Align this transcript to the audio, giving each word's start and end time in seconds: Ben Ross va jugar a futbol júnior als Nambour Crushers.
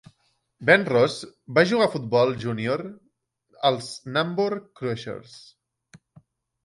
Ben 0.69 0.85
Ross 0.93 1.17
va 1.57 1.63
jugar 1.73 1.87
a 1.89 1.91
futbol 1.97 2.33
júnior 2.45 2.83
als 3.71 3.91
Nambour 4.17 4.57
Crushers. 4.81 5.37